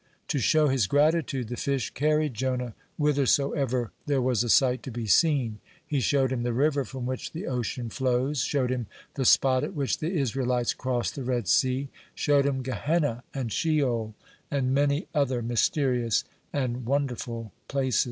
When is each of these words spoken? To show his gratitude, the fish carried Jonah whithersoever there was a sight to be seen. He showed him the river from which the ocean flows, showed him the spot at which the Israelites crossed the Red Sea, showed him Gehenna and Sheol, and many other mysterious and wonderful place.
To 0.29 0.39
show 0.39 0.67
his 0.67 0.87
gratitude, 0.87 1.47
the 1.49 1.55
fish 1.55 1.91
carried 1.91 2.33
Jonah 2.33 2.73
whithersoever 2.97 3.91
there 4.07 4.19
was 4.19 4.43
a 4.43 4.49
sight 4.49 4.81
to 4.81 4.89
be 4.91 5.05
seen. 5.05 5.59
He 5.85 5.99
showed 5.99 6.31
him 6.31 6.41
the 6.41 6.53
river 6.53 6.83
from 6.85 7.05
which 7.05 7.33
the 7.33 7.45
ocean 7.45 7.87
flows, 7.91 8.39
showed 8.41 8.71
him 8.71 8.87
the 9.13 9.25
spot 9.25 9.63
at 9.63 9.75
which 9.75 9.99
the 9.99 10.11
Israelites 10.11 10.73
crossed 10.73 11.13
the 11.13 11.23
Red 11.23 11.47
Sea, 11.47 11.89
showed 12.15 12.47
him 12.47 12.63
Gehenna 12.63 13.23
and 13.31 13.51
Sheol, 13.51 14.15
and 14.49 14.73
many 14.73 15.07
other 15.13 15.43
mysterious 15.43 16.23
and 16.51 16.83
wonderful 16.83 17.51
place. 17.67 17.99